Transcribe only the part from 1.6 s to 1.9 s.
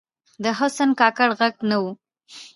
نه و